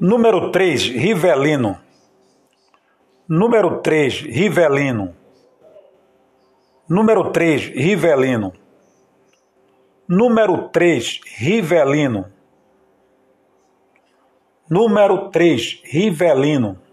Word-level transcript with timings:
Número 0.00 0.52
3, 0.52 0.92
Rivelino. 0.94 1.80
Número 3.26 3.80
3, 3.80 4.22
Rivelino. 4.22 5.12
Número 6.88 7.32
3, 7.32 7.72
Rivelino. 7.74 8.52
Número 10.06 10.70
3, 10.70 11.20
Rivelino. 11.40 12.30
Número 14.68 15.30
3, 15.30 15.82
Rivelino. 15.92 16.87